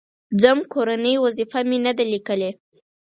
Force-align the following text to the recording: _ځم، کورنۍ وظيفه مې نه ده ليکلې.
_ځم، 0.41 0.59
کورنۍ 0.73 1.15
وظيفه 1.25 1.59
مې 1.69 1.77
نه 1.85 1.91
ده 1.97 2.03
ليکلې. 2.13 2.49